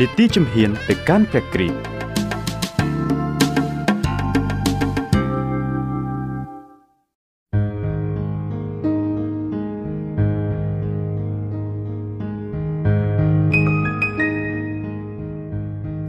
[0.00, 1.76] នីតិជំហានទៅកាន់ព្រះគ្រីស្ទ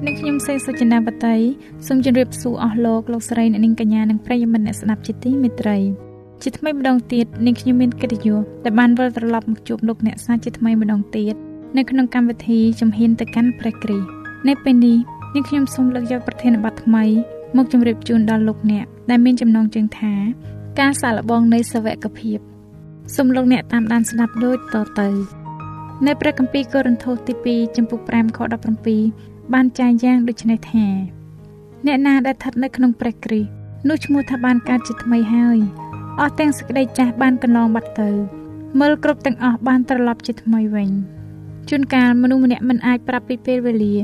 [0.06, 1.38] នឹងខ្ញុំសេងសុចនាបតី
[1.88, 5.78] សូមជម្រាបសួរអស់លោកលោកស្រីអ្នកនាងកញ្ញានិងប្រិយមិត្តអ្នកស្ដាប់ជាទីមេត្រី
[6.44, 11.38] ជាថ្មីម្ដងទៀតនាងខ្ញុំមានកិត្តិយសដែលបានវិលត្រឡប់មកជួបលោកអ្នកសាជាថ្មីម្ដងទៀត
[11.78, 14.08] នៅក្នុងកម្មវិធីជំហានទៅកាន់ព្រះគ្រីស្ទ
[14.48, 14.98] នៅពេលនេះ
[15.34, 17.04] នាងខ្ញុំសូមលើកយកប្រធានបទថ្មី
[17.56, 20.14] មកជម្រាបជូនដល់លោកអ្នកដែលមានចំណងជើងថា
[20.80, 22.38] ការសាកល្បងនៃសវកភាព
[23.16, 25.10] សូមលោកអ្នកតាមដានស្ដាប់ដូចតទៅ
[26.06, 28.40] នៅព្រះគម្ពីរកូរិនថូសទី2ចំពុក5ខ
[28.96, 30.86] 17បានចែងយ៉ាងដូចនេះថា
[31.86, 33.50] អ្នកណាដែលស្ថិតនៅក្នុងព្រះគ្រីស្ទ
[33.90, 35.58] នោះឈ្មោះថាបានកើតជាថ្មីហើយ
[36.20, 38.10] អស់ទាំងសេចក្តីចាស់បានកន្លងបាត់ទៅ
[38.80, 40.90] មើលគ្រប់ទាំងអស់បានត្រឡប់ជាថ្មីវិញ
[41.69, 43.95] ជួនកាលមនុស្សម្នាក់មិនអាចប្រាប់ពីពេលវេលា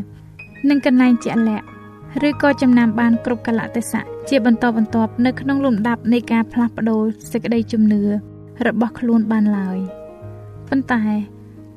[0.69, 1.65] និងកន្លែងជាក់លាក់
[2.27, 8.01] ឬក៏ចំណាំបានគ្រប់កលៈទេសៈជាបន្តបន្ទាប់នៅក្នុងលំដាប់នៃការផ្លាស់ប្ដូរសេចក្តីជំនឿ
[8.67, 9.77] របស់ខ្លួនបានឡើយ
[10.67, 11.03] ប៉ុន្តែ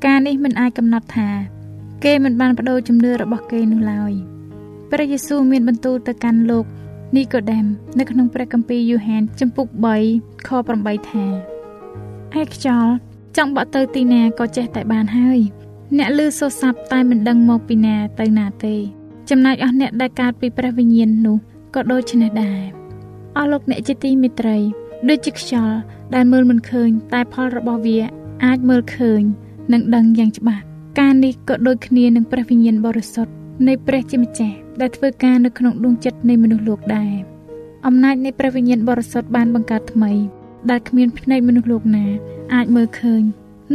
[0.07, 1.29] ការនេះមិនអាចកំណត់ថា
[2.05, 4.13] គេមិនបានបដូរជំនឿរបស់គេនោះឡើយ
[4.91, 6.65] ព្រះយេស៊ូវមានបន្ទូលទៅកាន់លោក
[7.17, 7.65] នីកូដេម
[7.99, 9.67] នៅក្នុងព្រះគម្ពីរយូហានចំពុក
[10.07, 11.25] 3ខ8ថា
[12.41, 12.93] ឯខ្យល់
[13.37, 15.41] ចង់បក់ទៅទីណាក៏ចេះតែបានហើយ
[15.99, 18.75] អ្នកលឺសូរស័ព្ទតែមិនដឹងមកពីណាទៅណាទេ
[19.31, 21.37] ចំណែកអស់អ្នកដែលកើតពីព្រះវិញ្ញាណនោះ
[21.75, 22.63] ក៏ដូចនេះដែរ
[23.37, 24.57] អស់លោកអ្នកជាទីមេត្រី
[25.09, 25.77] ដូចជាខ្យល់
[26.15, 27.99] ដែលមើលមិនឃើញ តែផលរបស់វា
[28.45, 29.23] អាចមើលឃើញ
[29.73, 30.63] និងដឹងយ៉ាងច្បាស់
[31.01, 33.33] ការនេះក៏ដូចគ្នានឹងព្រះវិញ្ញាណបរិសុទ្ធ
[33.69, 37.15] នៃព្រះជាម្ចាស់ដែលធ្វើការនៅក្នុងដួងចិត្តនៃមនុស្សលោកដែរ
[37.87, 40.13] អំណាចនៃព្រះវិញ្ញាណបរិសុទ្ធបានបង្កើតថ្មី
[40.71, 42.07] ដែលគ្មានភ្នែកមនុស្សលោកណា
[42.55, 43.23] អាចមើលឃើញ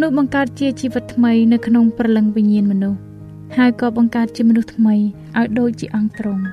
[0.01, 2.99] នោះបង្កើតជាជីវិតថ្មីនៅក្នុងព្រលឹងវិញ្ញាណមនុស្ស
[3.57, 4.95] ហើយក៏បង្កើតជាមនុស្សថ្មី
[5.37, 6.43] ឲ្យដូចជាអង្គទ្រង់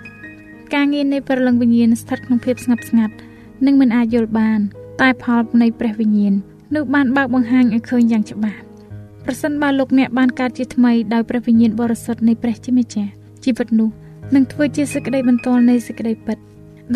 [0.74, 3.14] ការងារនៃព្រលឹងវិញ្ញាណស្ថិតក្នុងភាពស្ងប់ស្ងាត់
[3.66, 4.60] និងមិនអាចយល់បាន
[5.00, 6.34] តែផលនៃព្រះវិញ្ញាណ
[6.74, 8.58] នោះបានបើកបង្ហាញឲ្យឃើញយ៉ាងច្បាស់
[9.24, 13.10] ប្រសិនបើលោកអ្នកបានកើតជាថ្មីដោយព្រះវិញ្ញាណបរិសុទ្ធនៃព្រះជាម្ចាស់
[13.44, 13.90] ជីវិតនោះ
[14.34, 16.38] នឹងធ្វើជាសេចក្តីបន្ទាល់នៃសេចក្តីពិត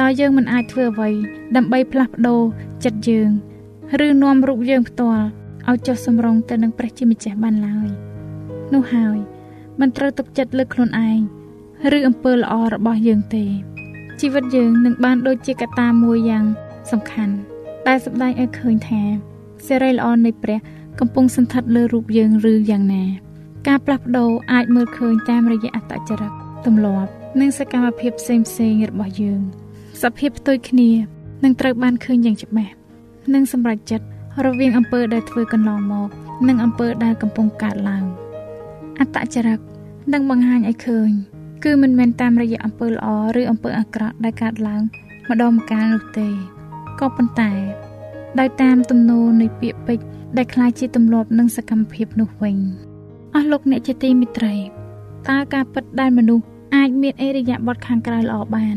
[0.01, 1.11] ដោយយើងមិនអាចធ្វើអ្វី
[1.57, 2.43] ដើម្បីផ្លាស់ប្ដូរ
[2.85, 3.31] ចិត្តយើង
[4.07, 5.25] ឬនាំរូបយើងផ្ទាល់
[5.71, 7.89] ឲ្យចុះសម្រុងទៅនឹងព្រះជាម្ចាស់បានឡើយ
[8.75, 9.19] នោះហើយ
[9.81, 11.21] មិនត្រូវទុកចិត្តលើខ្លួនឯង
[11.97, 13.45] ឬអំពើល្អរបស់យើងទេ
[14.21, 16.45] ជីវិតយើងនឹងបានដូចជាកត្តាមួយយ៉ាង
[16.91, 17.35] សំខាន់
[17.89, 19.03] ដែលសម្ដែងឲ្យឃើញថា
[19.67, 20.59] សេរីល្អនៃព្រះ
[21.01, 23.05] កំពុងសន្តិដ្ឋលើរូបយើងឬយ៉ាងណា
[23.69, 26.33] ការផ្លាស់ប្ដូរអាចមើលឃើញតាមរយៈអត្តចរិត
[26.67, 29.41] ទម្លាប់និងសកម្មភាពផ្សេងផ្សេងរបស់យើង
[30.03, 30.91] សភាពផ្ទុយគ្នា
[31.45, 32.73] នឹងត្រូវបានឃើញយ៉ាងច្បាស់
[33.35, 34.07] និងសម្រេចចិត្ត
[34.45, 36.09] រវាងអំពើដែលធ្វើកន្លងមក
[36.49, 38.05] និងអំពើដែលកំពុងកើតឡើង
[38.99, 39.61] អត្តចរិត
[40.13, 41.11] នឹងបង្ហាញឲ្យឃើញ
[41.65, 43.07] គឺមិនមែនតាមរយៈអំពើល្អ
[43.41, 44.83] ឬអំពើអាក្រក់ដែលកើតឡើង
[45.29, 46.29] ម្ដងម្កាលនោះទេ
[47.01, 47.53] ក៏ប៉ុន្តែ
[48.39, 50.07] ដោយតាមទំនោរនៃពាក្យពេចន៍
[50.37, 52.57] ដែលคล้ายជាទម្លាប់និងសកម្មភាពនោះវិញ
[53.35, 54.47] អស់លោកអ្នកជាទីមិត្ត
[55.29, 56.45] តើការពិតដែលមនុស្ស
[56.77, 58.77] អាចមានអេរយៈបទខាងក្រៅល្អបាន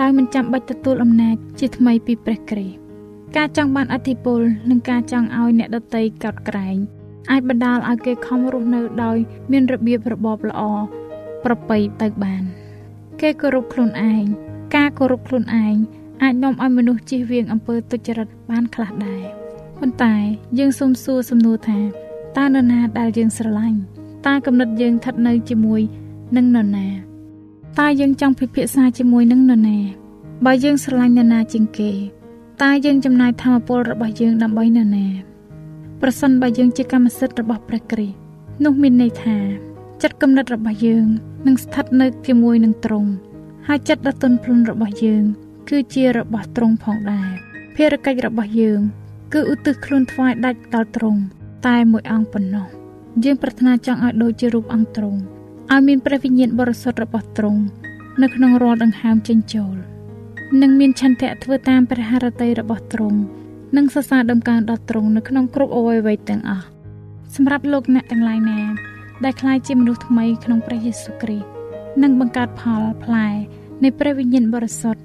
[0.00, 2.89] ដោយមិនចាំបាច់ទទួលអំណាចជាថ្មីពីព្រះគ្រីស្ទ
[3.36, 4.40] ការចង់បានអធិពល
[4.70, 6.76] និងការចង់ឲ្យអ្នកដតីកោតក្រែង
[7.30, 9.18] អាចបណ្ដាលឲ្យគេខំរស់នៅដោយ
[9.50, 10.62] មានរបៀបរបបល្អ
[11.44, 12.42] ប្រពៃទៅបាន
[13.20, 14.24] គេគោរពខ្លួនឯង
[14.76, 15.76] ការគោរពខ្លួនឯង
[16.22, 19.22] អាចនាំឲ្យមនុស្សជៀសវាងអំពើទុច្ចរិតបានខ្លះដែរ
[19.78, 20.14] ប៉ុន្តែ
[20.58, 21.80] យើងសូមសួរសំណួរថា
[22.36, 23.78] តើនរណាដែលយើងស្រឡាញ់
[24.26, 25.80] តើគំនិតយើងស្ថិតនៅជាមួយ
[26.36, 26.88] នឹងនរណា
[27.80, 29.78] តើយើងចង់ពិភាក្សាជាមួយនឹងនរណា
[30.46, 31.92] បើយើងស្រឡាញ់នរណាជាងគេ
[32.64, 35.06] តើយើងចំណាយធម៌ពលរបស់យើងដើម្បីនរណា
[36.00, 38.16] ប្រសិនបើយើងជាកម្មសិទ្ធិរបស់ព្រះគ្រីស្ទ
[38.64, 39.36] នោះមានន័យថា
[40.02, 41.06] ចិត្តគំនិតរបស់យើង
[41.46, 43.10] នឹងស្ថិតនៅជាមួយនឹងទ្រង់
[43.68, 45.24] ហើយចិត្តដ៏ទន់ភ្លន់របស់យើង
[45.70, 47.30] គឺជារបស់ទ្រង់ផងដែរ
[47.74, 48.80] ភារកិច្ចរបស់យើង
[49.32, 51.20] គឺឧទ្ទិសខ្លួនថ្វាយដាច់ដល់ទ្រង់
[51.66, 52.66] តែមួយអង្គប៉ុណ្ណោះ
[53.24, 55.20] យើងប្រាថ្នាចង់ឲ្យដូចជារូបអង្គទ្រង់
[55.72, 57.62] ឲ្យមានព្រះវិញ្ញាណបរិសុទ្ធរបស់ទ្រង់
[58.22, 59.89] នៅក្នុងរាល់ដង្ហើមចេញចូល
[60.58, 63.20] និងមានឆន្ទៈធ្វើតាមព្រះハរតីរបស់ទ្រង់
[63.76, 66.66] និងសរសើរដំកើងដល់ទ្រង់នៅក្នុងគ្រប់អវយវ័យទាំងអស់
[67.34, 68.60] សម្រាប់លោកអ្នកទាំងឡាយណា
[69.24, 71.46] ដែលក្លាយជាមនុស្សថ្មីក្នុងព្រះយេស៊ូវគ្រីស្ទ
[72.02, 73.28] និងបង្កើតផលផ្លែ
[73.84, 75.02] នៃព្រះវិញ្ញាណបរិសុទ្ធ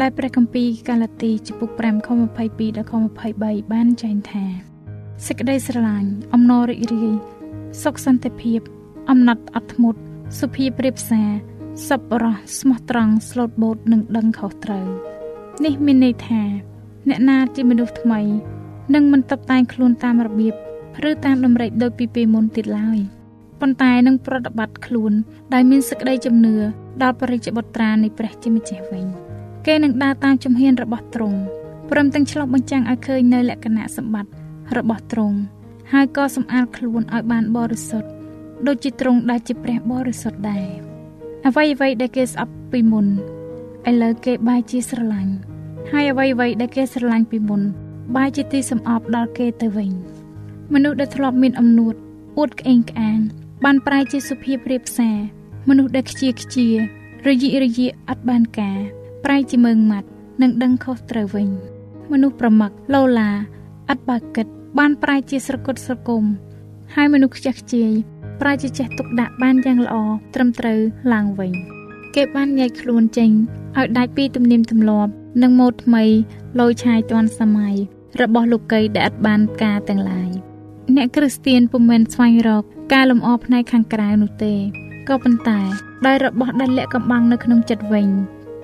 [0.00, 2.08] ដែលព្រះគម្ពីរកាឡាទីចំពុក5ខ
[2.44, 2.94] 22ដល់ខ
[3.34, 4.44] 23បានចែងថា
[5.26, 7.16] សេចក្តីស្រឡាញ់អំណររីករាយ
[7.82, 8.60] សុខសន្តិភាព
[9.10, 10.00] អំណត់អត់ធ្មត់
[10.40, 11.30] សុភាពរៀបសារ
[11.86, 14.86] សប្បុរសស្មោះត្រង់ស្លូតបូតនិងដឹងខុសត្រូវ
[15.64, 16.42] នេះមានន័យថា
[17.08, 18.20] អ្នកណាជាមនុស្សថ្មី
[18.94, 20.54] នឹងមិនតបតែងខ្លួនតាមរបៀប
[21.08, 22.98] ឬតាមតម្រិចដូចពីពេលមុនទៀតឡើយ
[23.60, 25.12] ប៉ុន្តែនឹងប្រតិបត្តិខ្លួន
[25.54, 26.54] ដែលមានសេចក្តីជំនឿ
[27.02, 29.06] ដល់បរិជ្ជបុត្រានៃព្រះជាម្ចាស់វិញ
[29.66, 31.38] គេនឹងដើរតាមជំហានរបស់ទ្រង់
[31.90, 34.32] ព្រមទាំងឆ្លុះបញ្ចាំងឲ្យឃើញនៅលក្ខណៈសម្បត្តិ
[34.76, 35.38] របស់ទ្រង់
[35.92, 38.08] ហើយក៏សម្អាតខ្លួនឲ្យបានបរិសុទ្ធ
[38.66, 40.87] ដូចជាទ្រង់ដែលជាព្រះបរិសុទ្ធដែរ
[41.46, 43.06] អ្វីអ្វីដែលគេស្អប់ពីមុន
[43.88, 45.32] ឥឡូវគេបែរជាស្រឡាញ់
[45.90, 47.62] ហើយអ្វីអ្វីដែលគេស្រឡាញ់ពីមុន
[48.16, 49.90] បែរជាទីសំអប់ដល់គេទៅវិញ
[50.74, 51.94] មនុស្សដែលធ្លាប់មានអំនួត
[52.38, 53.18] អួតក្អេងក្អាង
[53.64, 55.16] បានប្រែជាសុភាពរៀបសារ
[55.68, 56.66] មនុស្សដែលខ្ជាខ្ជា
[57.26, 58.78] រយិរយាអត់បានការ
[59.24, 60.08] ប្រែជាមើងម៉ាត់
[60.42, 61.48] និងដឹងខុសត្រូវវិញ
[62.12, 63.30] មនុស្សប្រមឹកឡូឡា
[63.90, 64.46] អត់បាគិត
[64.78, 66.24] បានប្រែជាស្រគត់ស្រគំ
[66.94, 67.92] ហើយមនុស្សខ្ជះខ្ជាយ
[68.40, 69.96] ប្រែជាចេះទុកដាក់បានយ៉ាងល្អ
[70.34, 70.78] ត្រឹមត្រូវ
[71.12, 71.52] ឡើងវិញ
[72.14, 73.30] គេបានញែកខ្លួនចេញ
[73.76, 75.10] ឲ្យដាច់ពីទំនៀមទម្លាប់
[75.42, 76.04] និងម៉ូដថ្មី
[76.58, 77.74] លោឆាយទាន់សម័យ
[78.20, 80.30] របស់លោកីដែលឥតបានការទាំងឡាយ
[80.96, 82.64] អ្នកគ្រីស្ទានពុំមែនស្វែងរក
[82.94, 84.54] ការលំអផ្នែកខាងក្រៅនោះទេ
[85.08, 85.60] ក៏ប៉ុន្តែ
[86.06, 88.08] ដោយរបស់ដែលលាក់កំបាំងនៅក្នុងចិត្តវិញ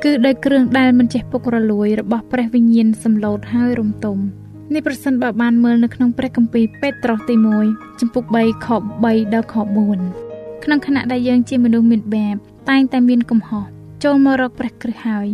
[0.05, 4.19] គឺដោយគ្រឿងដែលមិនចេះពុករលួយរបស់ព្រះវិញ្ញាណសំឡូតហើយរំទុំ
[4.73, 7.35] នេះប្រសិនបើបានមើលនៅក្នុងព្រះគម្ពីរពេត្រុសទី
[7.69, 8.69] 1ចំពុក3ខ
[9.03, 9.55] 3ដល់ខ
[10.11, 12.37] 4ក្នុងខណៈដែលយើងជាមនុស្សមានបាប
[12.71, 13.65] តែងតែមានកំហុស
[14.05, 15.27] ចូលមករកព្រះគ្រឹះហើយ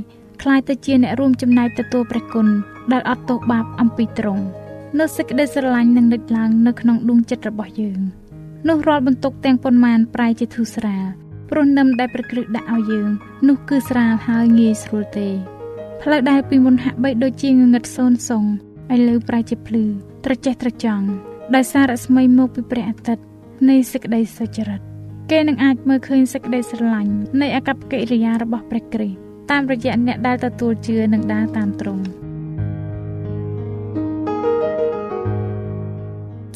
[0.42, 2.46] ខ្លាចទៅជាអ្នករួមចំណែកទទួលព្រះគុណ
[2.92, 4.44] ដែលអត់ទោសបាបអំពីទ្រង់
[4.98, 8.00] នៅសេចក្តីស្រឡាញ់នឹងលេចឡើងនៅក្នុងដួងចិត្តរបស់យើង
[8.68, 11.04] នោះរាល់បន្ទុកទាំងប៉ុន្មានប្រែជាធូរស្រាល
[11.50, 13.08] ព្រោះនឹមដែលព្រះគ្រឹះដាក់ឲ្យយើង
[13.48, 15.28] នោះគឺស្រាលហើយងាយស្រួលទេ
[16.02, 18.44] ផ្លូវដែលពីមុនហាក់បីដូចជាងងឹតសូនសង
[18.94, 19.84] ឥឡូវប្រែជាភ្លឺ
[20.24, 21.06] ត្រចេះត្រចង់
[21.54, 23.22] ដោយសាររស្មីមកពីព្រះអាទិត្យ
[23.68, 24.80] នៃសេចក្តីសុចរិត
[25.30, 29.18] គេនឹងអាចមើលឃើញសេចក្តីស្រឡាញ់នៃអកប្បកិរិយារបស់ព្រះគ្រីស្ទ
[29.50, 32.04] តាមរយៈអ្នកដែលទទួលជឿនិងដើរតាមទ្រង់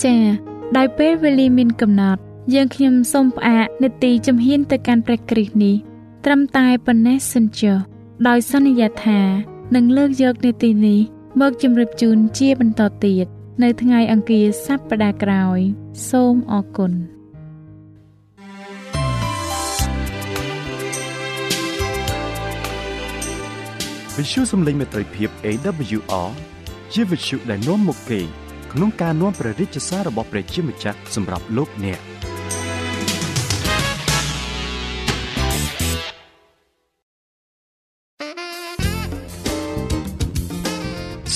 [0.03, 0.25] ចា៎
[0.77, 2.21] ដោយពេលវេលាមានកំណត់
[2.55, 5.75] យើងខ្ញុំសូមផ្អាកនេតិជំហានទៅកាន់ព្រះគ្រីស្ទនេះ
[6.25, 7.77] ត្រឹមតែប៉ុណ្ណេះសិនចុះ
[8.29, 9.21] ដោយសន្យាថា
[9.75, 11.01] នឹងលើកយកនេតិនេះ
[11.41, 13.27] មកជម្រាបជូនជាបន្តទៀត
[13.63, 15.59] នៅថ្ងៃអង្គារសប្តាហ៍ក្រោយ
[16.11, 16.93] សូមអរគុណ
[24.17, 26.29] វិទ្យុសំឡេងមេត្រីភាព AWR
[26.93, 28.21] ជាវិទ្យុដែលនាំមុខគេ
[28.73, 32.01] ក្នុងការនាំព្រះរាជសាររបស់ព្រះជាម្ចាស់សម្រាប់លោកអ្នក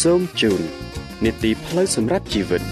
[0.03, 0.61] សូមជូន
[1.25, 2.65] នីតិផ្លូវសម្រាប់ជីវិតច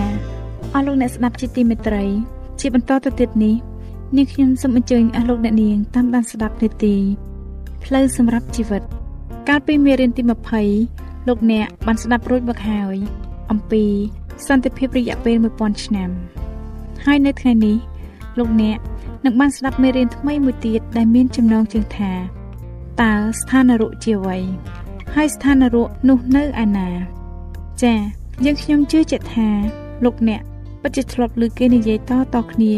[0.00, 0.02] ា
[0.74, 2.04] អស់លោកអ្នកស្ដាប់ជាទីមេត្រី
[2.60, 3.54] ជាបន្តទៅទៀតនេះ
[4.16, 6.96] នាងខ្ញុំសូមអញ្ជើញអស់លោកអ្នកនាងតាមដានស្ដាប់នាទី
[7.84, 8.82] ផ្លូវសម្រាប់ជីវិត
[9.48, 10.22] កាលពីមេរៀនទី
[10.74, 12.96] 20លោកអ្នកបានស្ដាប់រួចមកហើយ
[13.50, 13.84] អំពី
[14.46, 16.10] សន្តិភាពរយៈពេល1000ឆ្នាំ
[17.04, 17.76] ហើយនៅថ្ងៃនេះ
[18.38, 18.78] លោកអ្នក
[19.24, 22.12] នឹងបានស្ដាប់មេរៀនថ្មីមួយទៀតដែលមានចំណងជើងថា
[23.02, 24.38] តើស្ថានរុជាអ្វី
[25.14, 26.88] ហើយស្ថានរុនោះនៅឯណា
[27.82, 27.98] ចា៎
[28.44, 29.48] យើងខ្ញុំជឿជាក់ថា
[30.04, 30.42] លោកអ្នក
[30.82, 32.72] ពិតជាធ្លាប់ឮគេនិយាយតតគ្នា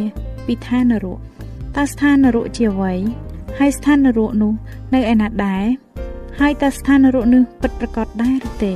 [0.46, 1.14] ពីឋានរុ
[1.76, 2.94] តើស្ថានរុជាអ្វី
[3.58, 4.52] ហើយស្ថាននរកនោះ
[4.94, 5.64] នៅឯណាដែរ
[6.40, 8.72] ហើយតើស្ថាននរកនោះពិតប្រាកដដែរឬទេ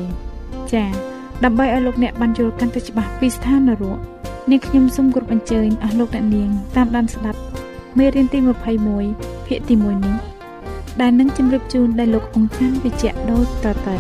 [0.73, 0.91] ចា៎
[1.45, 3.99] ដើម្បីឲ្យលោកអ្នកបានយល់កាន់តែច្បាស់ពីស្ថាននរក
[4.51, 7.41] នាងខ្ញុំសូមគោរពអញ្ជើញអស់លោកអ្នកនាងតាមដានស្ដាប់
[7.99, 8.39] មេរៀនទី
[8.95, 10.17] 21ភាគទី1នេះ
[11.01, 13.97] ដែលនឹងជម្រាបជូនដល់លោកអង្គច័ន្ទវិជ្ជៈដូចតទៅ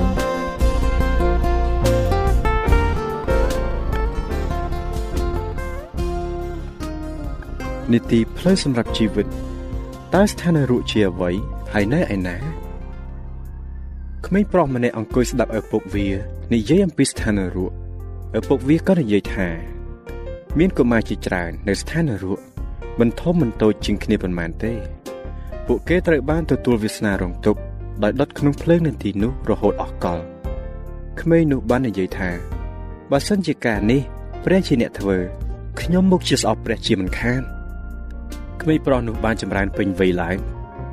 [7.93, 9.27] នីតិផ្លូវសម្រាប់ជីវិត
[10.17, 11.31] តើស្ថានរូបជាអ្វី
[11.73, 12.37] ហើយនៅឯណា
[14.27, 16.09] ក្មេងប្រុសម្នាក់អង្គុយស្ដាប់ឪពុកវា
[16.55, 17.73] និយាយអំពីស្ថានរូប
[18.39, 19.49] ឪពុកវាក៏និយាយថា
[20.59, 22.39] មានកុមារជាច្រើននៅស្ថានរូប
[23.01, 24.73] មិនធំមិនតូចជាងគ្នាប៉ុន្មានទេ
[25.67, 27.61] ពួកគេត្រូវបានទទួលវាសនារងទុក្ខ
[28.03, 30.19] ដោយដុតក្នុងភ្លើងនៅទីនោះរហូតអស់កល
[31.21, 32.31] ក្មេងនោះបាននិយាយថា
[33.11, 34.01] បើសិនជាការនេះ
[34.45, 35.17] ព្រះជាអ្នកធ្វើ
[35.81, 37.58] ខ្ញុំមុខជាស្អប់ព្រះជាមិនខាន
[38.63, 40.37] ក្មេងប្រុសនោះបានចម្រើនពេញវ័យឡើង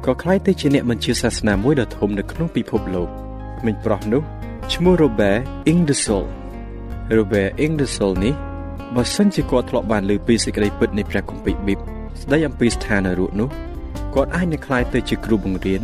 [0.05, 3.09] ក៏ក្លាយទៅជាអ្នកបញ្ជាសាសនាមួយដ៏ធំនៅក្នុងពិភពលោក
[3.59, 4.21] ក្មេងប្រុសនោះ
[4.73, 5.39] ឈ្មោះ Robert
[5.71, 6.25] Ingersoll
[7.17, 8.33] Robert Ingersoll នេះ
[8.95, 11.79] បើសិនជាគាត់ធ្លាប់បានលើពីសេចក្តីពិតនៃព្រះគម្ពីរប៊ីប
[12.21, 13.49] ស្ដីអំពីស្ថានរូបនោះ
[14.15, 15.81] គាត់អាចនឹងក្លាយទៅជាគ្រូបង្រៀន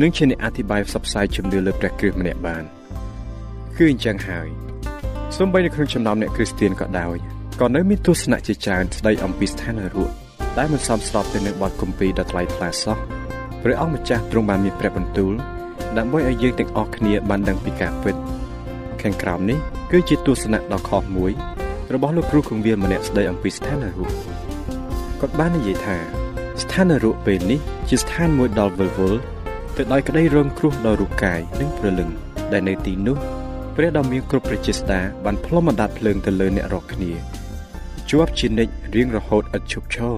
[0.00, 2.64] និងជាអ្នកអធិប្បាយផ្សព្វផ្សាយជំនឿលើព្រះគ្រីស្ទម្នាក់បាន
[3.76, 4.48] គឺអញ្ចឹងហើយ
[5.36, 7.16] សូម្បីនៅក្នុងចំណោមអ្នកគ្រីស្ទានក៏ដោយ
[7.60, 10.25] ក៏នៅមានទស្សនៈជាច្រើនស្ដីអំពីស្ថានរូប
[10.58, 12.96] ដែលមិនសមស្របទៅនឹងបទគម្ពីរដ៏ថ្លៃថ្លាសោះ
[13.62, 15.32] ព្រះអង្គម្ចាស់ទ្រង់បានមានព្រះបន្ទូល
[15.98, 18.16] ដើម្បីឲ្យយើងទាំងអស់គ្នាបានដឹងពីការពិត
[19.02, 19.58] ខាងក្រោមនេះ
[19.90, 21.32] គឺជាទស្សនៈដ៏ខុសមួយ
[21.94, 24.10] របស់លោកគ្រូគង្វាលម្នាក់ស្ដីអំពីស្ថានរូប
[25.20, 25.96] គាត់បាននិយាយថា
[26.62, 29.20] ស្ថានរូបពេលនេះជាស្ថានមួយដ៏វិលវល់
[29.76, 32.08] ទៅដោយក្តីរងគ្រោះដល់រូបកាយនិងព្រលឹង
[32.52, 33.16] ដែលនៅទីនោះ
[33.76, 37.12] ព្រះដ៏មានគ្រប់ព្រះចេស្តាបានផ្លុំបណ្ដាតភ្លើងទៅលើអ្នករាល់គ្នា
[38.10, 40.16] ជាប់ជានិច្ចរៀងរហូតឥតឈប់ឈរ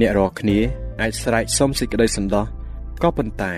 [0.00, 0.58] អ្នករាល់គ្នា
[1.00, 2.46] អាចស្រែកសុំសេចក្តីសន្តោស
[3.02, 3.54] ក៏ប៉ុន្តែ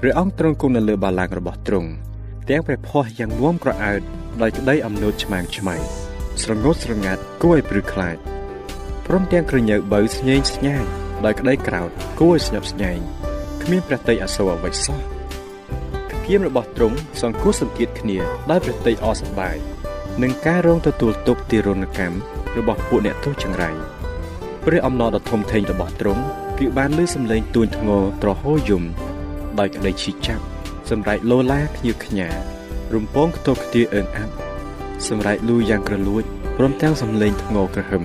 [0.00, 1.90] ព្រះអង្គទ្រង់គង់នៅលើបាឡាំងរបស់ទ្រង់
[2.48, 4.02] ទាំងព្រះភ័ស្ត្រយ៉ាងងំក្រអើត
[4.42, 5.76] ដោយក្តីអំណូតឆ្មាំងឆ្មៃ
[6.42, 8.16] ស្រងត់ស្រងាត់គួរឲ្យព្រឺខ្លាច
[9.06, 10.84] ព្រមទាំងក្រញើបើស្ញែងស្ញាញ
[11.24, 12.98] ដោយក្តីក្រោធគួរឲ្យស្ញប់ស្ញែង
[13.62, 15.00] គ្មានព្រះតីអសូរអ្វីសោះ
[16.26, 18.18] គៀមរបស់ទ្រង់សង្គ្រោះសង្កៀតគ្នា
[18.50, 19.56] ដោយព្រះតីអសប្បាយ
[20.22, 22.16] នឹងការរងទទួលទុកទារុណកម្ម
[22.58, 23.70] របស់ពួកអ្នកទោសចង្រៃ
[24.66, 26.22] ព្រះអំណរដ៏ធំធេងរបស់ទ្រង់
[26.58, 28.82] គឺបានលើសំឡេងទួញធ្ងរត្រហោយំ
[29.58, 30.44] ដោយក្តីឈឺចាប់
[30.90, 32.28] សម្រែកលោឡាខ្ញៀវខ្ញា
[32.94, 34.34] រំពងខ្ទោខ្ទាអើងអាប់
[35.08, 36.24] សម្រែកលូយ៉ាងក្រលួច
[36.56, 38.04] ព្រមទាំងសំឡេងធ្ងរក្រហឹម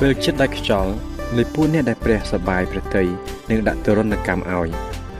[0.00, 0.92] ពេលចិត្តដាច់ខ្យល់
[1.36, 3.08] នៃពួកអ្នកដែលព្រះសបាយប្រតិយ
[3.50, 4.70] នឹងដាក់ទរណកម្មឲ្យ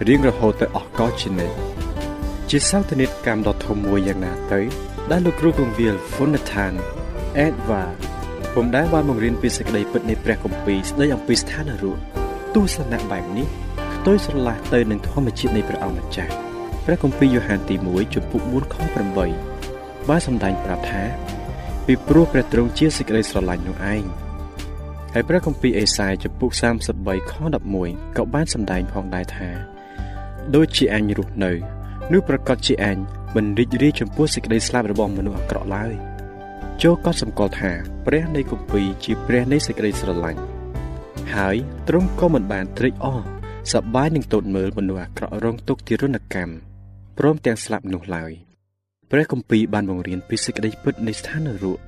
[0.07, 1.57] រៀងរហូតទៅអស់កលជានិច្ច
[2.50, 4.61] ជាសោតនិតកម្មដ៏ធំមួយយ៉ាងណាទៅ
[5.11, 6.75] ដែលលោកគ្រូគង្វាល Fonatan
[7.47, 8.15] Edward
[8.58, 11.98] ពុំដែលបានបង្រៀនពីសេចក្តីពិតនៃព្រះគម្ពីរស្ដីអំពីស្ថានរូប
[12.54, 13.46] ទស្សនៈបែបនេះ
[13.94, 16.32] ផ្ទុយស្រឡះទៅនឹងធម្មជាតិនៃព្រះអង្គម្ចាស់
[16.84, 18.76] ព្រះគម្ពីរយ៉ូហានទី1ចំពុក4ខ
[19.42, 21.02] 8បានសម្ដែងប្រាប់ថា
[21.86, 24.04] ពីព្រោះព្រះទ្រង់ជាសេចក្តីស្រឡាញ់នោះឯង
[25.12, 26.50] ហើយព្រះគម្ពីរអេសាយចំពុក
[26.92, 27.34] 33ខ
[27.76, 29.48] 11ក៏បានសម្ដែងផងដែរថា
[30.54, 31.52] ដូចជាអញរស់នៅ
[32.12, 32.98] នោះប្រកាសជាអញ
[33.34, 36.15] មិនរីករាយចំពោះសេចក្តីស្លាប់របស់មនុស្សអាក្រក់ឡើយ
[36.83, 37.71] ចូលក៏សម្គាល់ថា
[38.06, 40.40] ព្រះនៃគម្ពីរជាព្រះនៃសេចក្តីស្រឡាញ់
[41.35, 41.56] ហើយ
[41.88, 43.21] ទ្រង់ក៏មិនបានត្រេកអរ
[43.73, 46.52] សប្បាយនឹងទតមើលមនុស្សអាក្រក់រងទុក្ខទារុណកម្ម
[47.18, 48.33] ព្រមទាំងស្លាប់នោះឡើយ
[49.11, 51.78] ព្រះគម្ពីរបានបង្រៀនពីសេចក្តីពិតនៃស្ថានរូប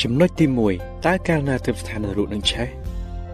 [0.00, 2.68] ចំណុចទី1តើកាលណាទើបស្ថានរូបនឹងឆេះ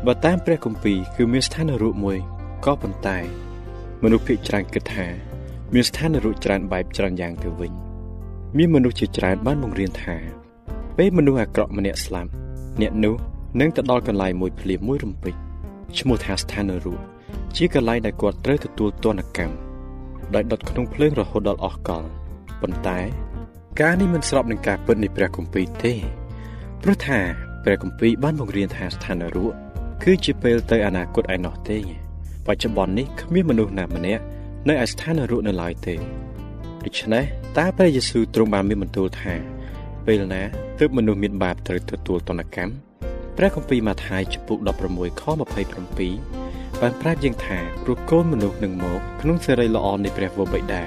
[0.06, 2.18] បើតាមព្រះគម្ពីរគឺមានស្ថានរូបមួយ
[2.64, 3.18] ក៏ប៉ុន្តែ
[4.02, 5.06] មនុស្សភាគច្រើនគិតថា
[5.74, 7.85] មានស្ថានរូបច្រើនបែបច្រើនយ៉ាងទៅវិញ
[8.56, 10.16] មានមនុស្សជាច្រើនបានបង្រៀនថា
[10.96, 12.30] ពេលមនុស្សអាក្រក់ម្នាក់ស្លាប់
[12.80, 13.14] អ្នកនោះ
[13.60, 15.34] នឹងទៅដល់កន្លែងមួយភ្លាមមួយរំពេច
[15.98, 17.00] ឈ្មោះថាស្ថានរូប
[17.56, 19.56] ជាកន្លែងដែលគាត់ត្រូវទទួលទណ្ឌកម្ម
[20.34, 22.04] ដោយដុតក្នុងភ្លើងរហូតដល់អស់កល
[22.62, 22.98] ប៉ុន្តែ
[23.80, 25.94] ការនេះមិនស្របនឹងការពិតនៃព្រះគម្ពីរទេ
[26.82, 27.18] ព្រោះថា
[27.64, 29.52] ព្រះគម្ពីរបានបង្រៀនថាស្ថានរូប
[30.02, 31.78] គឺជាពេលទៅអនាគតឯណោះទេ
[32.46, 34.22] បច្ចុប្បន្ននេះគ្មានមនុស្សណាម្នាក់
[34.68, 35.96] នៅឯស្ថានរូបនៅឡើយទេ
[36.86, 37.24] ដូច្នេះ
[37.58, 39.34] តើព្រះយេស៊ូវទ្រង់បានមានបន្ទូលថា
[40.06, 40.42] ពេលណា
[40.78, 42.72] ទើបមនុស្សមានបាបត្រូវទទួលទណ្ឌកម្ម
[43.36, 44.58] ព្រះគម្ពីរម៉ាថាយចំពុក
[44.90, 45.22] 16ខ
[46.02, 50.82] 27បានប្រាប់យើងថាព្រោះកូនមនុស្សនឹងមកក្នុងសេរីល្អនៃព្រះវរបិតា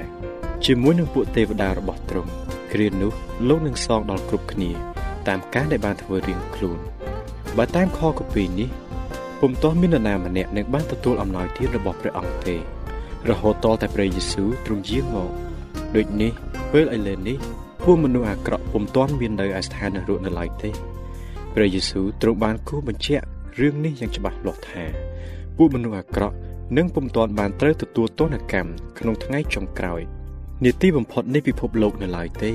[0.65, 2.32] ជាមួយនឹងពួកទេវតារបស់ទ្រង់
[2.74, 3.12] គ្រានោះ
[3.48, 4.72] លោកនឹងសងដល់គ្រប់គ្នា
[5.27, 6.79] តាមការដែលបានធ្វើរៀងខ្លួន
[7.58, 8.70] បើតាមខគម្ពីរនេះ
[9.39, 12.58] ពុំទាស់មាននរណាម្នាក់នឹងបានទទួលអំណោយទានរបស់ព្រះអង្គទេ
[13.29, 15.49] រហូតតតែព្រះយេស៊ូវទ្រង់យាងមក
[15.96, 16.31] ដូចនេះ
[16.72, 17.38] ពេលឥឡូវនេះ
[17.84, 20.69] ពួកមនុស្សអាក្រក់ពុំទាន់មាននៅឯស្ថានរស់នៅឡើយទេ
[21.53, 23.25] ព្រះយេស៊ូវទ្រង់បានគូបញ្ជាក់
[23.60, 24.84] រឿងនេះយ៉ាងច្បាស់លាស់ថា
[25.58, 26.36] ពួកមនុស្សអាក្រក់
[26.77, 30.01] នឹងពុំទាន់បានត្រូវទទួលទណ្ឌកម្មក្នុងថ្ងៃចុងក្រោយ
[30.65, 32.51] នាទីបំផុតនៃពិភពលោកនៅឡើយទេ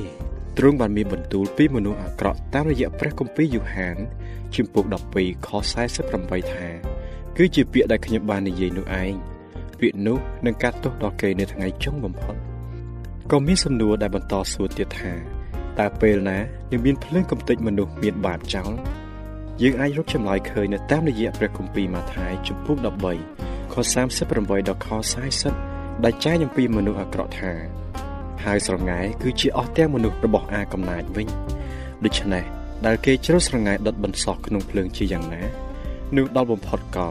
[0.58, 3.96] ទ្រង់បានមានបន្ទូលពីមនុស្សអាក្រក់តាមរយៈព្រះគម្ពីរយូហាន
[4.54, 4.84] ជំពូក
[5.16, 5.48] 12ខ
[6.00, 6.68] 48ថា
[7.36, 9.14] គឺជាពាក្យដែលខ្ញុំបាននិយាយនោះឯង
[9.80, 12.53] ពាក្យនោះនឹងកាត់ទោសដល់គេនៅថ្ងៃចុងបំផុត
[13.32, 15.12] ក៏មានសំណួរដែលបន្តសួរទៀតថា
[15.80, 16.38] តើពេលណា
[16.70, 18.72] នឹងមានភ្លើងកំទេចមនុស្សមានបាបចោល
[19.62, 22.76] យើងអាចរកចម្លើយឃើញនៅតាមរយៈព្រះគម្ពីរម៉ាថាយជំពូក
[23.24, 24.88] 13ខ38ដល់ខ
[25.46, 27.52] 40ដែលចែងអំពីមនុស្សអាក្រក់ថា
[28.44, 31.28] ហើយស្រងាយគឺជាអស់ទាំងមនុស្សរបស់អាកំណាចវិញ
[32.04, 32.44] ដូច្នេះ
[32.86, 35.42] ដែលគេជ្រុលស្រងាយដុតបន្សោះក្នុងភ្លើងជាយ៉ាងណា
[36.16, 37.08] នោះដល់បំផុតក៏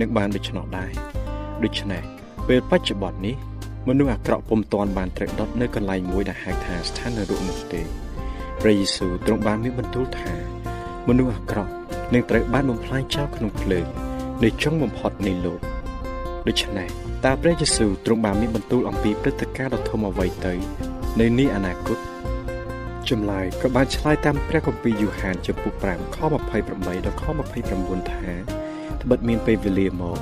[0.00, 0.90] នឹងបានដូច្នោះដែរ
[1.64, 2.02] ដូច្នេះ
[2.48, 3.36] ពេលបច្ចុប្បន្ននេះ
[3.88, 7.82] មនុស្សអាក្រក់ពុំទាន់បានត្រូវដុតនៅកន្លែងមួយដែលហៅថាស្ថាននរកនោះទេ
[8.60, 10.34] ព្រះយេស៊ូវទ្រង់បានមានបន្ទូលថា
[11.08, 11.72] មនុស្សអាក្រក់
[12.14, 13.86] នឹងត្រូវបានបំផ្លាញចោលក្នុងភ្លើង
[14.44, 15.60] នៅចុងបំផុតនៃលោក
[16.48, 16.88] ដូច្នេះ
[17.24, 20.54] តើព្រះយេស៊ូវទ្រង់បានមានបន្ទូលអំពីព្រឹត្តិការណ៍ដ៏ធំអ្វីទៅ
[21.20, 21.98] នៅនេះអនាគត
[23.08, 26.16] ចម្លើយក៏បានឆ្លើយតាមព្រះគម្ពីរយូហានចំពុក5ខ
[26.60, 27.24] 28ដល់ខ
[27.66, 28.30] 29ថា
[29.02, 30.18] ត្បិតមានពេលវេលាមក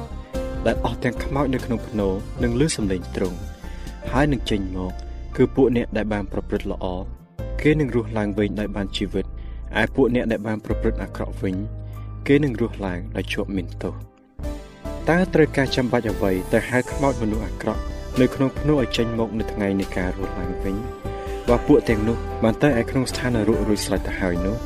[0.67, 2.09] ដែលអស់ទាំងខ្មោចនៅក្នុងភ្នោ
[2.43, 3.39] នឹងលឺសំឡេងទ្រង់
[4.11, 4.93] ហើយនឹងចេញមក
[5.37, 6.87] គឺពួកអ្នកដែលបានប្រព្រឹត្តល្អ
[7.63, 9.27] គេនឹងរស់ឡើងវិញដោយបានជីវិត
[9.81, 11.57] ឯពួកអ្នកដែលបានប្រព្រឹត្តអាក្រក់វិញ
[12.27, 13.95] គេនឹងរស់ឡើងដោយជាប់មានទោស
[15.11, 17.83] តើត្រូវការចាំបាច់អ្វីទៅហៅខ្មោចមនុស្សអាក្រក់
[18.21, 20.77] នៅក្នុងភ្នោះឲ្យចេញមកនៅថ្ងៃនៃការរស់ឡើងវិញ
[21.49, 24.57] បើពួកទាំងនោះបានទៅឯក្នុងស្ថាននរករួចស្រេចទៅហើយនោះ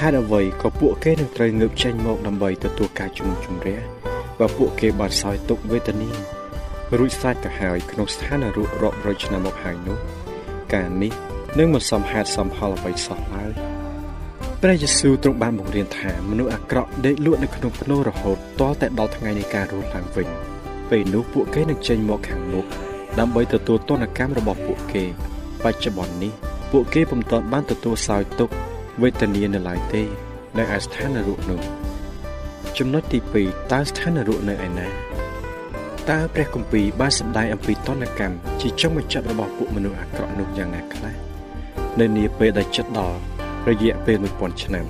[0.00, 3.78] ហេតុអ្វីក៏ពួកគេនឹងត្រូវងើបចេញមកដើម្បីទទួលការជំនុំជម្រះ
[4.38, 6.10] បើពួកគេបានសោយទុកវេទនា
[6.98, 9.98] រួចស្រេចទៅហើយក្នុងស្ថាននរករាប់រយឆ្នាំមកហើយនោះ
[10.74, 11.12] ការនេះ
[11.58, 13.52] នឹងមិនសមហេតុសមផលអ្វីសោះឡើយ
[14.62, 20.28] ព្រះយេស៊ូវទ្រង់បានបង្រៀនថាមនុស្សអាក្រក់ដេកលក់នៅក្នុងភ្នូរហូតទាល់តែដល់ថ្ងៃនៃការរស់ឡើងវិញ
[20.90, 22.66] ពេលនោះពួកគេនឹងចេញមកខាងមុខ
[23.18, 25.04] ដើម្បីទទួលទណ្ឌកម្មរបស់ពួកគេ
[25.64, 26.32] បច្ចុប្បន្ននេះ
[26.72, 28.54] ពួកគេពុំទាន់បានទទួលសោយទុក្ខ
[29.02, 30.02] វេទនានៅឡើយទេ
[30.58, 31.60] នៅឯស្ថាននរកនោះ
[32.78, 35.13] ចំណុចទី2តើស្ថាននរកនៅឯណា
[36.10, 41.14] តើព្រះគម្ពីរបានសម្ដែងអំពីតនកម្មជាចុងបញ្ចប់របស់ពួកមនុស្សអាក្រក់នោះយ៉ាងណាខ្លះ
[42.00, 43.18] នៅនាពេលដែលចិត្តដល់
[43.68, 44.86] រយៈពេល1000ឆ្នាំ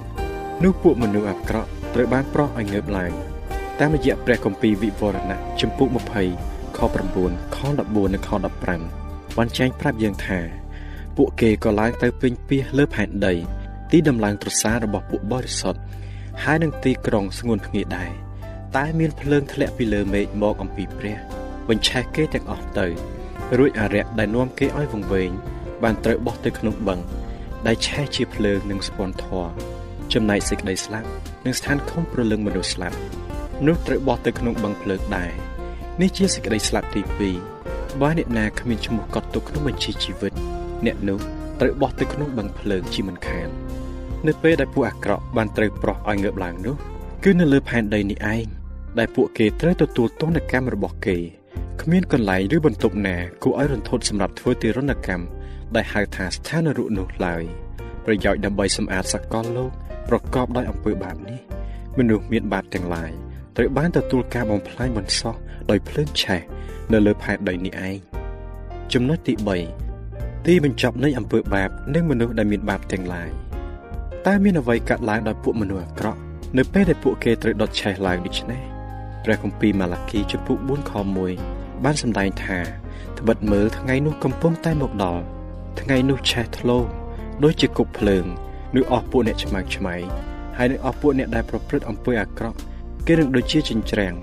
[0.64, 3.12] នោះពួកមនុស្សអាក្រក់ត្រូវបានប្រោសឲ្យងើបឡើង
[3.80, 6.78] តាមរយៈព្រះគម្ពីរវិវរណៈជំពូក20ខ
[7.14, 7.58] 9ខ
[7.88, 8.30] 14និងខ
[8.80, 10.38] 15បានចែងប្រាប់យើងថា
[11.16, 13.34] ពួកគេក៏ឡើងទៅពេញពាសលើផែនដី
[13.90, 15.80] ទីដំឡើងត្រសាររបស់ពួកបរិសុទ្ធ
[16.44, 18.23] ហើយនឹងទីក្រុងស្ងួនភ្ងាដែរ
[18.76, 21.16] តែមានភ្លើងធ្លាក់ពីលើមេឃមកអំពីព្រះ
[21.68, 22.86] បញ្ឆេះគេទាំងអស់ទៅ
[23.58, 25.30] រួចអារក្សដែលនាំគេឲ្យវង្វេង
[25.82, 27.00] បានត្រូវបោះទៅក្នុងបឹង
[27.66, 29.46] ដែលឆេះជាភ្លើងនិងស្ពាន់ធរ
[30.12, 31.08] ចំណែកសេចក្តីស្លាប់
[31.44, 32.96] និងស្ថានខំប្រលឹងមនុស្សស្លាប់
[33.66, 35.32] នោះត្រូវបោះទៅក្នុងបឹងភ្លើងដែរ
[36.00, 37.00] នេះជាសេចក្តីស្លាប់ទី
[37.52, 40.32] 2បើអ្នកណាគ្មានឈ្មោះកត់ទុកក្នុងបញ្ជីជីវិត
[40.86, 41.18] អ្នកនោះ
[41.60, 43.48] ត្រូវបោះទៅក្នុងបឹងភ្លើងជាមិនខាន
[44.26, 46.76] នៅពេលដែលពួកអាក្រក់បានត្រូវប្រោះឲ្យងើបឡើងនោះ
[47.24, 48.63] គឺនៅលើផែនដីនេះឯង
[48.98, 51.16] ដែលពួកគេត្រូវទទួលទណ្ឌកម្មរបស់គេ
[51.82, 55.24] គ្មានកន្លែងឬបន្ទប់ណាគួរឲ្យរន្ធត់សម្រាប់ធ្វើទារុណកម្ម
[55.76, 57.42] ដែលហៅថាស្ថានរុនោះឡើយ
[58.04, 59.70] ប្រយោជន៍ដើម្បីសម្អាតសកលលោក
[60.08, 61.38] ប្រកបដោយអំពើបាបនេះ
[61.98, 63.10] មនុស្សមានបាបទាំងឡាយ
[63.56, 65.34] ត្រូវបានទទួលការបំផ្លាញបន្សោះ
[65.70, 66.40] ដោយភ្លើងឆេះ
[66.92, 67.96] នៅលើផែនដីនេះឯង
[68.92, 69.34] ចំណុចទី
[69.90, 73.30] 3ទីបញ្ចប់នៃអំពើបាបនិងមនុស្សដែលមានបាបទាំងឡាយ
[74.26, 76.20] តើមានអ្វីកាត់ឡើងដោយពួកមនុស្សអាក្រក់
[76.58, 78.73] នៅពេលដែលពួកគេត្រូវដុតឆេះឡើងដូច្នេះ
[79.24, 80.92] ព្រះគម្ពីរម៉ាឡាគីចំពុក4ខ
[81.38, 82.58] 1បានសម្ដែងថា
[83.18, 85.24] ត្បិតមើលថ្ងៃនោះកំពុងតែមកដល់
[85.80, 86.78] ថ្ងៃនោះឆេះធ្លោ
[87.44, 88.24] ដូចជាគប់ភ្លើង
[88.74, 89.94] នឹងអស់ពួកអ្នកឆ្មាំឆ្មៃ
[90.56, 92.58] ហើយនឹងអស់ពួកអ្នកដែលប្រព្រឹត្តអំពើអាក្រក់
[93.06, 94.14] គេនឹងដូចជាចិញ្ច្រាំង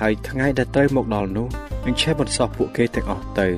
[0.00, 1.48] ហើយថ្ងៃដែលត្រូវមកដល់នោះ
[1.86, 3.48] នឹងឆេះបន្សោះពួកគេទាំងអស់ទៅ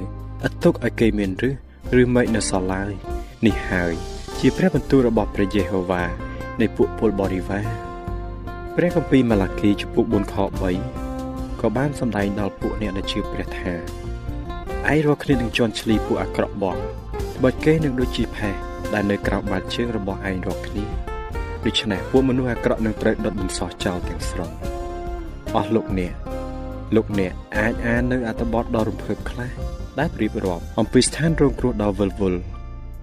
[0.46, 1.54] ឥតទុកឲ្យគេមានរឹស
[2.00, 2.92] ឬមែកនៅសល់ឡើយ
[3.46, 3.92] នេះហើយ
[4.38, 6.04] ជាព្រះបន្ទូលរបស់ព្រះយេហូវ៉ា
[6.60, 7.83] នៃពួកពលបរិវារ
[8.78, 10.36] ព្រះគម្ពីរម៉ាឡាគីចំពុក4ខ
[10.98, 13.72] 3ក៏បានសម្ដែងដល់ពួកអ្នកដែលជឿព្រះថា
[14.92, 16.78] ឯងរាល់គ្នានឹងជន់ឈ្លីពួកអាក្រក់បង
[17.42, 18.54] បើគេនឹងដូចជាផេះ
[18.94, 20.84] ដែលនៅក្រៅបាតជើងរបស់ឯងរាល់គ្នា
[21.64, 24.50] ដូច្នេះពួកមនុស្សអាក្រក់នឹងត្រូវដុតបន្សោះចោលទាំងស្រុង
[25.56, 26.14] អស់លោកអ្នក
[26.96, 29.50] លោកអ្នកអាចអាននៅអត្ថបទដ៏រំភើបខ្លះ
[29.98, 32.40] ដែលប្រៀបរាប់អំពីស្ថានរងគ្រោះដ៏វិលវល់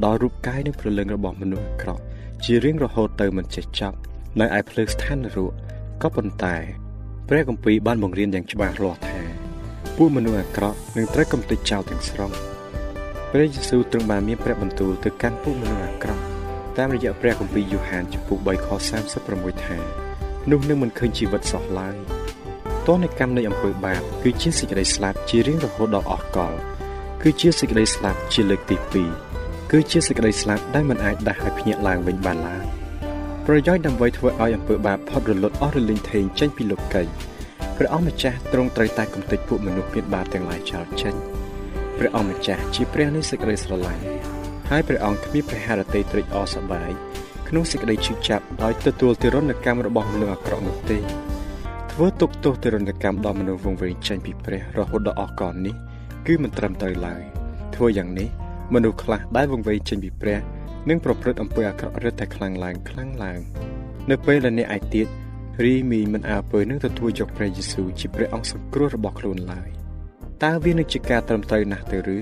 [0.05, 2.01] ដល់រូបកាយនិងព្រលឹងរបស់មនុស្សអាក្រក់
[2.43, 3.97] ជារៀងរហូតទៅមិនចេះចប់
[4.39, 5.53] នៅឯភ្លើងស្ថាននរក
[6.01, 6.55] ក៏ប៉ុន្តែ
[7.29, 9.19] ព្រះគម្ពីរបានបង្រៀនយ៉ាងច្បាស់លាស់ថា
[9.97, 12.31] ពួកមនុស្សអាក្រក់នឹងត្រូវកំទេចចោលទាំងស្រុង
[13.31, 16.23] ព្រះយេស៊ូវទ្រង់បានមានព្រះបន្ទូលទៅកាន់ពួកមនុស្សអាក្រក់
[16.77, 18.67] តាមរយៈព្រះគម្ពីរយូហានចំពុក3ខ
[19.17, 19.77] 36ថា
[20.51, 21.95] នោះនឹងមិនឃើញជីវិតសោះឡើយ
[22.87, 26.53] តនកម្មនៃអំពើបាបគឺជាសេចក្តីស្លាប់ជារៀងរហូតដល់អស់កល
[27.21, 28.77] គឺជាសេចក្តីស្លាប់ជាលើកទី
[29.23, 32.80] 2គឺជាសេចក្តីស្លាប់ដែលមិនអាចដាស់ឲ្យភ្ញាក់ឡើងវិញបានឡើយ
[33.47, 37.03] ប្រយោជន៍ដើម្បីធ្វើឲ្យអំពើបាបផុតរលត់អស់រលីងថេងចេញពីលោកី
[37.77, 41.15] ព្រះអង្គម្ចាស់ទ្រង់ត្រូវតែកំទេចពួកមនុស្សមានបាបទាំងឡាយចោលចេញ
[41.97, 44.03] ព្រះអង្គម្ចាស់ជាព្រះនៃសេចក្តីស្រឡាញ់
[44.69, 46.89] ហើយព្រះអង្គគ្មានព្រះハរតីត្រេកអរសប្បាយ
[47.47, 50.97] ខក្នុងសេចក្តីឈឺចាប់ដោយទទួលទិរណកម្មរបស់មនុស្សអាក្រក់នោះទេ
[51.91, 55.75] ធ្វើទុកទោសទិរណកម្មដល់មនុស្សវង្វេងចេញពីព្រះរហូតដល់អស់កលនេះ
[56.27, 57.21] គឺមិនត្រឹមត្រូវឡើយ
[57.75, 58.29] ធ្វើយ៉ាងនេះ
[58.73, 60.39] មនុស្សខ្លះដែលវង្វេងចេញពីព្រះ
[60.89, 63.39] នឹងប្រព្រឹត្តអំពើអាក្រក់រឹតតែខ្លាំងឡើងខ្លាំងឡើង
[64.09, 65.07] នៅពេលដែលអ្នកឯទៀត
[65.63, 69.69] រីមីមិនអើពើនឹងទទួលយកព្រះយេស៊ូវជាព្រះអង្គសង្គ្រោះរបស់ខ្លួនឡើយ
[70.43, 72.17] តើវានឹងជាការត្រឹមត្រូវណាស់ទៅឬ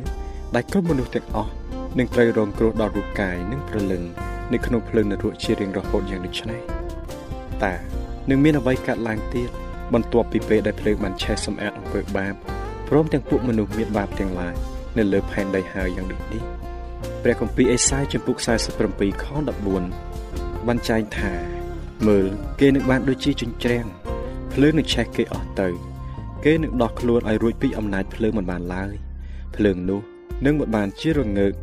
[0.56, 1.52] ដែលគ្រប់មនុស្សទាំងអស់
[1.98, 4.04] នឹងត្រូវរងគ្រោះដល់រូបកាយនិងព្រលឹង
[4.54, 6.62] នៅក្នុងភ្លើងនរកជារៀងរហូតយ៉ាងដូចនេះ
[7.64, 7.74] តើ
[8.30, 9.50] នឹងមានអ្វីកើតឡើងទៀត
[9.94, 12.34] បន្ទាប់ពីពេលដែលភ្លើងបានឆេះសម្អាតអំពើបាប
[12.88, 14.56] ព្រមទាំងពួកមនុស្សមានបាបទាំងឡាយ
[14.98, 16.59] នៅលើផែនដីហើយយ៉ាងដូចនេះ
[17.24, 18.36] ព្រះគម្ពីរអេសាយចំពុក
[18.80, 19.26] 47ខ
[19.98, 21.34] 14បានចែងថា
[22.08, 22.30] មើល
[22.60, 23.86] គេនឹងបានដូចជាជញ្ជ្រាំង
[24.54, 25.70] ភ្លើងនឹងឆេះគេអស់ទៅ
[26.46, 28.94] គេនឹងដោះខ្លួនឲ្យរួចពីអំណាចភ្លើងមិនបានឡើយ
[29.56, 30.02] ភ្លើងនោះ
[30.46, 31.54] នឹងមិនបានជារងើក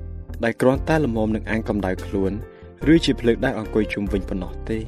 [0.45, 2.33] ដែលគ្រាន់តែលមមនឹងអាំងកម្ដៅខ្លួន
[2.93, 4.79] ឬជាភ្លើងដែលអង្គុយជុំវិញប៉ុណ្ណោះទេ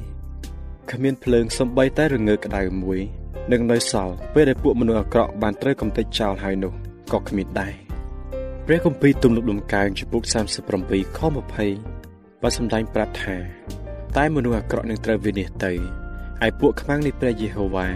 [0.91, 2.99] គ្មានភ្លើងសំបីតែរងើកក្ដៅមួយ
[3.51, 6.73] នឹងនៅសល់ពេលដែលពួកមនុស្សអាក្រក់បានត្រូវកំទេចចោលហើយនោះ
[7.13, 7.88] ក៏គ្មានដែរ
[8.71, 10.23] ព្រះគម្ពីរទំនុកដំកើងចំពុក
[10.69, 11.19] 37ខ
[11.81, 13.37] 20បានសម្ដែងប្រាប់ថា
[14.17, 15.73] តែមនុស្សអាក្រក់នឹងត្រូវវិនិច្ឆ័យទៅ
[16.41, 17.87] ហើយពួកខ្មាំងនៃព្រះយេហូវ៉ា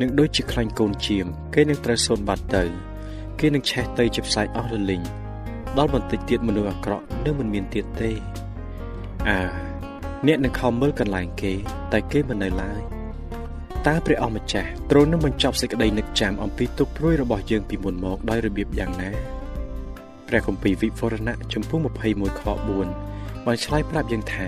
[0.00, 2.64] នឹងដូចជាខ្លាញ់កូនជៀមគេនឹងត្រូវសូន្យបាត់ទៅ
[3.40, 5.02] គេនឹងឆេះទៅជាផ្សាយអស់រលីង
[5.78, 8.10] ដល់បន្តិចទៀតមនុស្សអាក្រក់នឹងមិនមានទៀតទេ
[9.28, 9.40] អើ
[10.26, 11.52] អ្នកនឹងខំមើលកន្លែងគេ
[11.92, 12.80] តែគេមិននៅឡើយ
[13.86, 19.39] តើព្រះអម្ចាស់ទ្រង់នឹងបញ្ចប់សេចក្តីនឹកចាំអំពីទុកព្រួយរបស់យើងពីមុនមកដោយរបៀបយ៉ាងណា
[20.30, 21.78] ព្រះគម្ពីរវិវរណៈចំពោះ
[22.10, 22.42] 21ខ
[22.94, 24.46] 4បានឆ្លើយប្រាប់យើងថា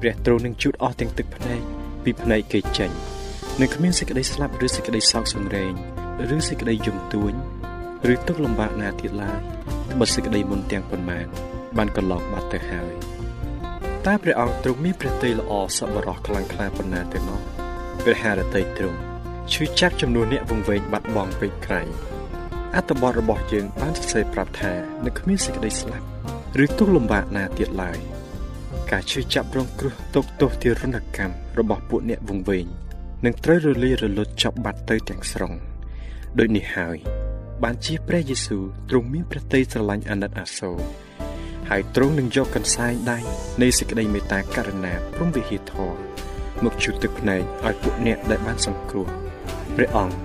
[0.00, 1.60] ព្រះទ្រង់នឹងជូតអស់ទាំងទឹកភ្នែក
[2.04, 2.90] ពីភ្នែកគេចេញ
[3.60, 5.72] នឹងគ្មានសេចក្តីស្លាប់ឬសេចក្តីសោកសង្រេង
[6.36, 7.32] ឬសេចក្តីយំទួញ
[8.12, 9.40] ឬទុកលំបាកណាទៀតឡើយ
[9.98, 11.26] បើសេចក្តីមុនទាំងប៉ុន្មាន
[11.76, 12.92] បានកន្លងបាត់ទៅហើយ
[14.06, 17.40] តើព្រះអង្គទ្រង់មានព្រះទ័យល្អសប្បុរសខ្លាំងក្លាប៉ុណ្ណាទៅនោះ
[18.02, 18.98] ព្រះハរតីទ្រង់
[19.52, 21.82] ឈឺចាប់ចំនួនអ្នកវង្វេងបាត់បង់ពេកក្រៃ
[22.76, 24.72] អត្ថបទរបស់យើងបានសរសេរប្រាប់ថា
[25.04, 26.06] នឹងគ្មានសេចក្តីស្លាប់
[26.64, 27.98] ឬទុកលំបាកណាទៀតឡើយ
[28.90, 32.66] ការឈឺចាប់រងគ្រោះទុកទោសទារុណកម្មរបស់ពួកអ្នកវង្វេង
[33.24, 35.52] នឹងត្រូវរលាយរលត់ចប់បាត់ទៅទាំងស្រុង
[36.38, 36.96] ដូចនេះហើយ
[37.62, 40.78] បានជាព្រះយេស៊ូវទ្រង់មានព្រះទ័យស្រឡាញ់អាណិតអាសូរ
[41.70, 43.18] ហើយទ្រង់នឹងយកកន្សែងដៃ
[43.62, 45.98] នៃសេចក្តីមេត្តាករុណាព្រមវិហារធម៌
[46.64, 49.06] មកជូតទឹកភ្នែកឲ្យពួកអ្នកដែលបានសង្គ្រោះ
[49.76, 50.16] ព្រះអង្គ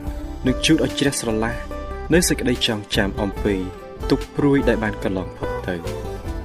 [0.45, 1.77] នឹងជូតឲ្យជ្រះស្រឡះ
[2.13, 3.56] នៅសេចក្តីចងចាំអំពី
[4.10, 5.76] ទុកព្រួយដែលបានកន្លងផុតទៅ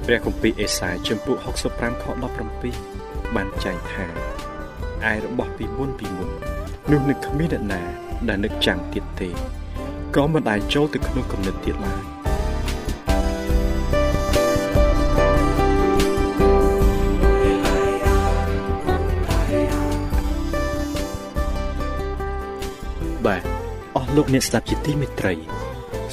[0.07, 1.37] ព្រះគម្ពីរអេសាយចំពុក
[1.71, 2.05] 65ខ
[2.71, 4.07] 17បានចែងថា
[5.11, 6.31] ឯរបស់ពីមុនពីមុន
[6.91, 7.83] នោះនឹងគ្មានអ្នកណា
[8.29, 9.31] ដែលនឹកចាំទៀតទេ
[10.17, 12.12] ក៏មិនដែលចូលទៅក្នុងគំនិតទៀតឡើយ
[24.17, 25.35] លោកអ្នកស្ដាប់ជាទីមេត្រី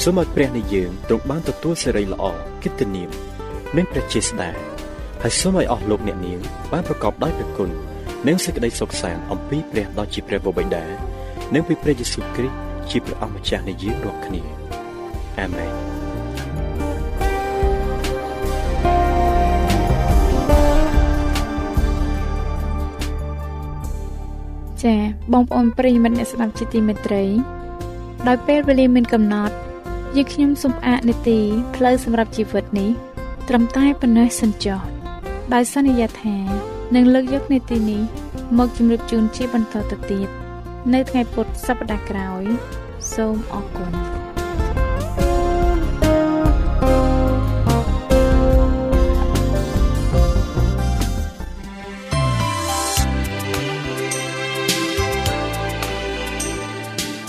[0.04, 2.26] សូមឲ្យព្រះនៃយើងទ្រង់បានទទួលសេរីល្អ
[2.64, 3.10] កិត្តិនាម
[3.78, 4.50] និងព្រះជាស្ដា
[5.24, 6.40] ហើយសូមឲ្យអស់លោកអ្នកនាង
[6.72, 7.70] បានប្រកបដោយព្រះគុណ
[8.28, 10.84] និងសេចក្តីសុខសាន្តអំពីព្រះដ៏ជាព្រះវរបិតា
[11.54, 12.58] និងពីព្រះយេស៊ូវគ្រីស្ទ
[12.90, 14.42] ជាព្រះអម្ចាស់នៃយើងរាល់គ្នា
[15.40, 15.72] អាមែន
[24.84, 25.00] ចា៎
[25.34, 27.24] បងប្អូនប្រិយមិត្តអ្នកស្ដាប់ជាទីមេត្រី
[28.28, 29.56] ដោយពេលវេលាមានកំណត់
[30.16, 31.40] យើងខ្ញុំសូមផ្អាកនីតិ
[31.76, 32.90] ផ្លូវសម្រាប់ជីវិតនេះ
[33.48, 34.80] ត្រឹមតែប៉ុណ្ណេះសិនចុះ
[35.54, 36.38] ដោយសន្យាថា
[36.96, 38.02] នឹងលើកយកនីតិនេះ
[38.58, 40.30] មកជម្រាបជូនជាបន្តទៅទៀត
[40.94, 42.44] នៅថ្ងៃពុធសប្តាហ៍ក្រោយ
[43.14, 44.19] សូមអរគុណ